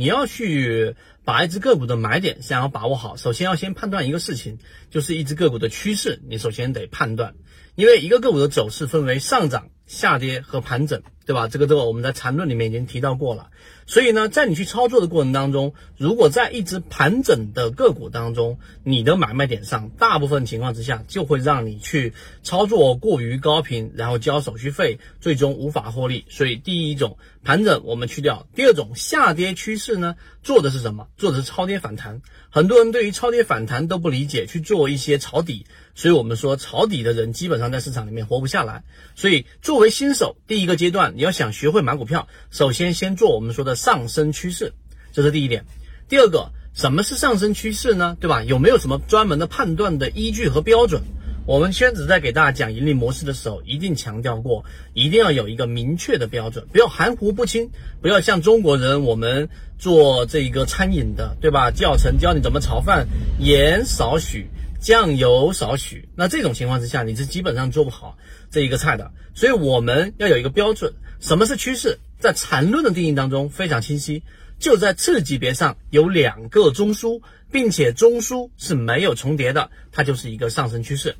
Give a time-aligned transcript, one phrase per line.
[0.00, 0.96] 你要去
[1.26, 4.58] 把一只个股的买点想要把握好，首先要先判断一个事情，
[4.90, 7.34] 就是一只个股的趋势，你首先得判断，
[7.74, 11.48] 因为一个个股的走势分为上涨、下跌和盘整，对吧？
[11.48, 13.50] 这个这个我们在缠论里面已经提到过了。
[13.90, 22.14] 所以呢，在你去操作的过程当中，如果在一只盘整的个股当中，你的买卖点上，大部分情况之下就会让你去
[22.44, 26.24] 操作过于高频，然后交手续费，最终无法获利。
[26.28, 30.14] 所以第一种盘整我们去掉，第二种下跌趋势呢，
[30.44, 31.08] 做的是什么？
[31.16, 32.22] 做的是超跌反弹。
[32.48, 35.66] 很多人对于超跌反弹都不理解，去做一些抄底。
[35.96, 38.84] 所以我们说抄底的人基本上在市场里面活不下来。
[39.16, 44.74] 所以作为新手，第一个阶段你要想学会买股票，首先先做我们说的上升趋势，
[45.10, 45.64] 这是第一点。
[46.06, 48.14] 第二个，什么是上升趋势呢？
[48.20, 48.42] 对吧？
[48.42, 51.00] 有没有什么专门的判断的依据和标准？
[51.46, 57.70] 我们圈子在给大家讲盈利模式的时候，一定强调过，一定要有一个明确的标准，不要含糊不清，
[58.02, 59.48] 不要像中国人我们
[59.78, 61.70] 做这个餐饮的，对吧？
[61.70, 63.08] 教程教你怎么炒饭，
[63.38, 64.50] 盐少许。
[64.80, 68.16] 酱油少许，那这种情况之下，你是基本上做不好
[68.50, 69.10] 这一个菜的。
[69.34, 71.98] 所以我们要有一个标准，什么是趋势？
[72.20, 74.22] 在缠论的定义当中非常清晰，
[74.60, 81.16] 就在次级别上有两个中枢，并且中枢是没有重叠的，它就是一个上升趋势。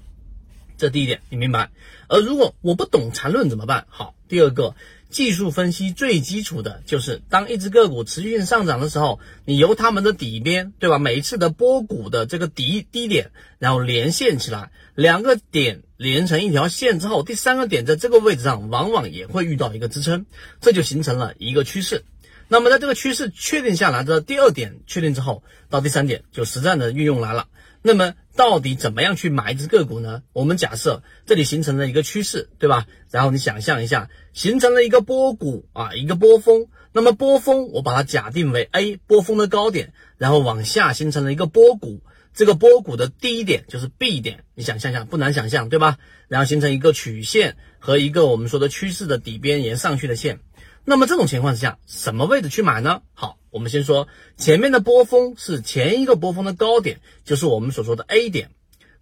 [0.77, 1.71] 这第一点，你明白？
[2.09, 3.87] 而如果我不懂缠论怎么办？
[3.89, 4.77] 好，第二个。
[5.11, 11.01] 技术分析最基础的就是，当一只个股持续性上涨的时候，你由它们的底边，对吧？
[11.01, 20.25] 每一次的波谷的这个底低点，然后连线起来，两个点连成一条线之后，第三个点在这个位置上，往往也会遇到一个支撑，
[20.63, 22.05] 这就形成了一个趋势。
[22.49, 27.49] 那么在这个趋势确定下来的第二点确定之后，到第三点就实战的运用来了。
[27.83, 30.23] 那么到底怎么样去买一只个股呢？
[30.33, 32.87] 我们假设这里形成了一个趋势，对吧？
[33.11, 36.69] 然后你想象一下，形成了一个波谷啊，一个波峰。
[36.93, 42.01] 那么波峰我把它假定为 A 波峰的高点，然后往下形成了一个波谷，
[42.35, 44.45] 这个波谷的低点就是 B 点。
[44.55, 45.99] 你想象一下，不难想象，对吧？
[46.29, 50.41] 然后形成一个曲线和一个我们说的趋势的底边沿上去的线。
[50.85, 53.03] 那么这种情况之下，什么位置去买呢？
[53.15, 53.37] 好。
[53.51, 58.53] 我们先说前面的波峰是前一个波峰的高点，就是我们所说的 A 点。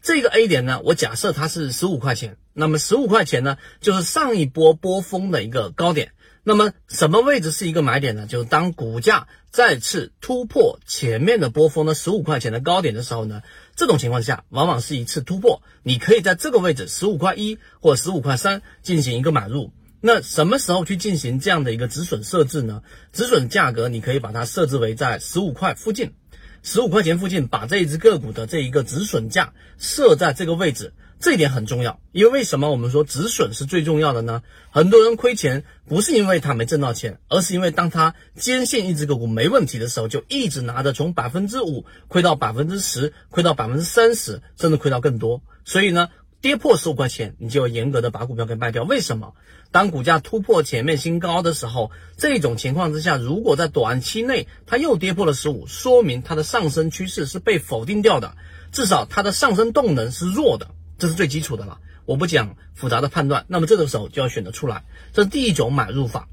[0.00, 6.12] 这个 A 点呢，我假设它是十五块钱，那么十五块钱呢，就是上一波波峰的一个高点。
[6.48, 8.26] 那么什么位置是一个买点呢？
[8.26, 13.42] 就是当股价再次突破前面的波峰的十五块钱的高点的时候呢，
[13.76, 19.72] 这种情况下往往是一次突破，你可以在这个位置十五块一或十五块三进行一个买入。
[20.00, 22.80] 那什么时候去进行这样的一个止损设置呢？
[23.12, 26.14] 止损价格你可以把它设置为在十五块附近，
[26.62, 32.00] 十五块钱附近，把这一只个股的这一个止损价设在这个位置，这一点很重要。
[32.12, 34.42] 因为为什么我们说止损是最重要的呢？
[34.70, 45.42] 很多人亏钱不是因为他没挣到钱，而是因为当他坚信一只个股没问题的时候，就一直拿着，从百分之五亏到百分之十，亏到百分之三十，甚至亏到更多。
[45.64, 46.08] 所以呢？
[46.40, 48.84] 跌破十五块钱，你就要严格的把股票给卖掉。
[48.84, 49.34] 为什么？
[49.72, 58.36] 当股价突破前面新高的时候，这种情况之下，如果在短期内它又跌破了十五，说明它的上升趋势是被否定掉的，
[58.70, 61.80] 至少它的上升动能是弱的，这是最基础的了。
[62.06, 64.84] 我不讲复杂的判断，那么这个时候就要选择出来。
[65.12, 66.28] 这是第一种买入法。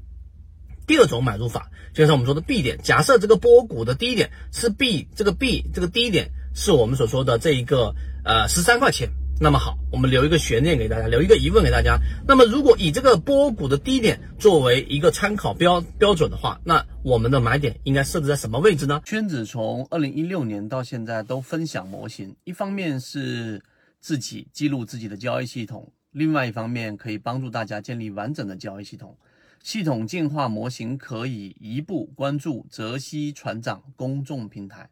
[0.86, 9.10] 第二种买入法，就像我们说的 B 点，假设这个波谷的低点是 B，这个 B 这个低点是我们所说的这一个呃十三块钱。
[9.38, 11.98] 那么好，我们留一个悬念给大家，留一个疑问给大家。
[12.26, 19.02] 那么，如果以这个波谷的低点作为一个参考标标准的话，那我们的买点应该设置在什么位置呢？
[19.04, 23.62] 圈子从二零一六年到现在都分享模型，一方面是
[24.00, 29.14] 自己记录自己的交易系统，另外一方面可以帮助大家建立完整的交易系统。
[29.62, 34.88] 系统进化模型可以一步关注泽西船长公众平台。